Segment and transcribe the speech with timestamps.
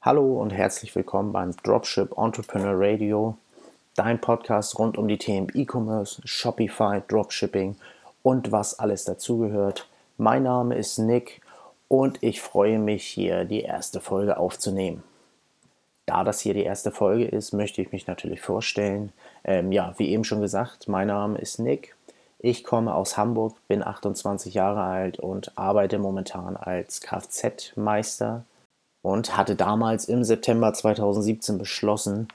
[0.00, 3.36] Hallo und herzlich willkommen beim Dropship Entrepreneur Radio,
[3.96, 7.74] dein Podcast rund um die Themen E-Commerce, Shopify, Dropshipping
[8.22, 9.88] und was alles dazugehört.
[10.16, 11.40] Mein Name ist Nick
[11.88, 15.02] und ich freue mich hier die erste Folge aufzunehmen.
[16.06, 19.12] Da das hier die erste Folge ist, möchte ich mich natürlich vorstellen.
[19.42, 21.96] Ähm, ja, wie eben schon gesagt, mein Name ist Nick.
[22.38, 28.44] Ich komme aus Hamburg, bin 28 Jahre alt und arbeite momentan als Kfz-Meister
[29.08, 32.28] und hatte damals im September 2017 beschlossen,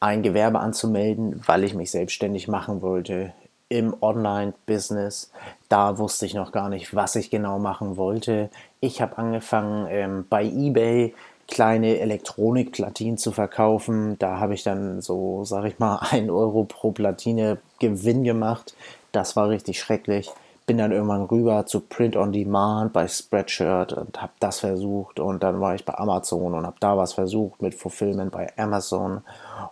[0.00, 3.32] ein Gewerbe anzumelden, weil ich mich selbstständig machen wollte
[3.68, 5.30] im Online-Business.
[5.68, 8.50] Da wusste ich noch gar nicht, was ich genau machen wollte.
[8.80, 11.14] Ich habe angefangen ähm, bei eBay
[11.48, 14.18] kleine Elektronikplatinen zu verkaufen.
[14.18, 18.74] Da habe ich dann so, sage ich mal, 1 Euro pro Platine Gewinn gemacht.
[19.12, 20.30] Das war richtig schrecklich
[20.70, 25.42] bin dann irgendwann rüber zu Print on Demand bei Spreadshirt und habe das versucht und
[25.42, 29.22] dann war ich bei Amazon und habe da was versucht mit Fulfillment bei Amazon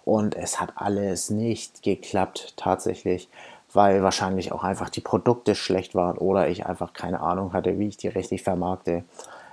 [0.04, 3.28] und es hat alles nicht geklappt tatsächlich,
[3.72, 7.86] weil wahrscheinlich auch einfach die Produkte schlecht waren oder ich einfach keine Ahnung hatte, wie
[7.86, 9.05] ich die richtig vermarkte.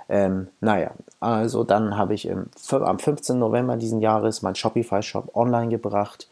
[0.08, 3.38] Ähm, naja, also dann habe ich im, am 15.
[3.38, 6.26] November diesen Jahres mein Shopify-Shop online gebracht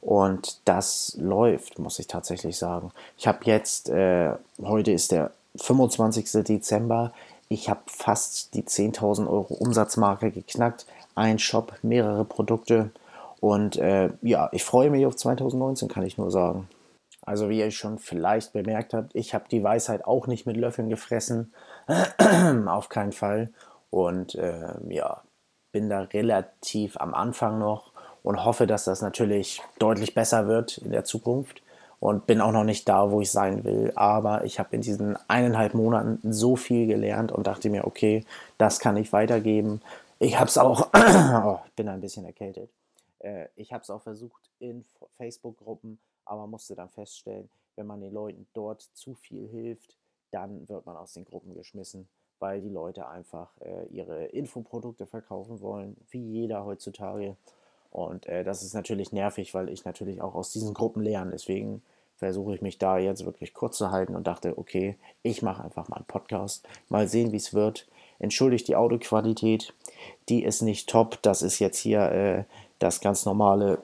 [0.00, 2.92] und das läuft, muss ich tatsächlich sagen.
[3.18, 6.44] Ich habe jetzt, äh, heute ist der 25.
[6.44, 7.12] Dezember,
[7.48, 10.86] ich habe fast die 10.000 Euro Umsatzmarke geknackt.
[11.16, 12.90] Ein Shop, mehrere Produkte.
[13.40, 16.68] Und äh, ja, ich freue mich auf 2019, kann ich nur sagen.
[17.22, 20.88] Also wie ihr schon vielleicht bemerkt habt, ich habe die Weisheit auch nicht mit Löffeln
[20.88, 21.52] gefressen.
[22.66, 23.50] auf keinen Fall.
[23.90, 25.22] Und äh, ja,
[25.72, 27.89] bin da relativ am Anfang noch
[28.22, 31.62] und hoffe, dass das natürlich deutlich besser wird in der Zukunft
[32.00, 33.92] und bin auch noch nicht da, wo ich sein will.
[33.94, 38.24] Aber ich habe in diesen eineinhalb Monaten so viel gelernt und dachte mir, okay,
[38.58, 39.82] das kann ich weitergeben.
[40.18, 40.90] Ich habe es auch,
[41.44, 42.70] oh, bin ein bisschen erkältet.
[43.20, 44.84] Äh, ich habe es auch versucht in
[45.16, 49.96] Facebook-Gruppen, aber musste dann feststellen, wenn man den Leuten dort zu viel hilft,
[50.30, 55.60] dann wird man aus den Gruppen geschmissen, weil die Leute einfach äh, ihre Infoprodukte verkaufen
[55.60, 57.36] wollen, wie jeder heutzutage.
[57.90, 61.32] Und äh, das ist natürlich nervig, weil ich natürlich auch aus diesen Gruppen lerne.
[61.32, 61.82] Deswegen
[62.16, 65.88] versuche ich mich da jetzt wirklich kurz zu halten und dachte, okay, ich mache einfach
[65.88, 66.68] mal einen Podcast.
[66.88, 67.88] Mal sehen, wie es wird.
[68.18, 69.72] Entschuldigt die Audioqualität.
[70.28, 71.20] Die ist nicht top.
[71.22, 72.44] Das ist jetzt hier äh,
[72.78, 73.78] das ganz normale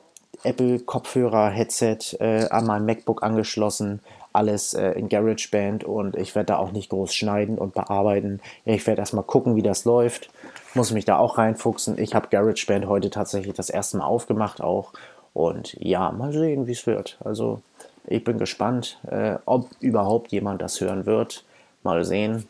[0.44, 4.00] Apple-Kopfhörer-Headset äh, an meinem MacBook angeschlossen.
[4.32, 8.40] Alles äh, in GarageBand und ich werde da auch nicht groß schneiden und bearbeiten.
[8.64, 10.30] Ich werde erstmal gucken, wie das läuft
[10.76, 11.98] muss mich da auch reinfuchsen.
[11.98, 14.92] Ich habe GarageBand heute tatsächlich das erste Mal aufgemacht auch.
[15.32, 17.18] Und ja, mal sehen, wie es wird.
[17.24, 17.60] Also
[18.06, 21.44] ich bin gespannt, äh, ob überhaupt jemand das hören wird.
[21.82, 22.46] Mal sehen.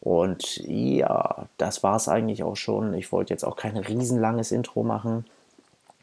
[0.00, 2.94] Und ja, das war es eigentlich auch schon.
[2.94, 5.24] Ich wollte jetzt auch kein riesenlanges Intro machen.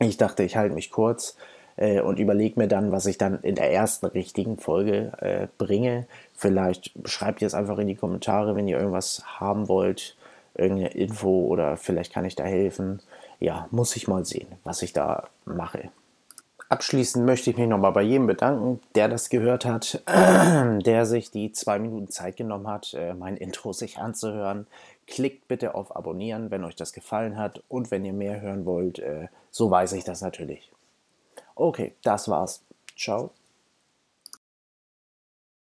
[0.02, 1.38] Ich dachte, ich halte mich kurz
[1.78, 6.08] äh, und überlege mir dann, was ich dann in der ersten richtigen Folge äh, bringe.
[6.34, 10.16] Vielleicht schreibt ihr es einfach in die Kommentare, wenn ihr irgendwas haben wollt
[10.56, 13.02] irgendeine Info oder vielleicht kann ich da helfen.
[13.40, 15.90] Ja, muss ich mal sehen, was ich da mache.
[16.72, 21.52] Abschließend möchte ich mich nochmal bei jedem bedanken, der das gehört hat, der sich die
[21.52, 24.68] zwei Minuten Zeit genommen hat, äh, mein Intro sich anzuhören.
[25.06, 29.00] Klickt bitte auf Abonnieren, wenn euch das gefallen hat und wenn ihr mehr hören wollt,
[29.00, 30.72] äh, so weiß ich das natürlich.
[31.56, 32.64] Okay, das war's.
[32.98, 33.32] Ciao.